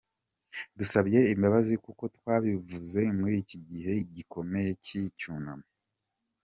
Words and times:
Dusabye 0.77 1.19
imbabazi 1.33 1.73
kuko 1.85 2.03
twabivuze 2.15 3.01
muri 3.17 3.35
iki 3.43 3.57
gihe 3.69 3.93
gikomeye 4.13 4.69
cy’icyunamo.” 4.85 5.67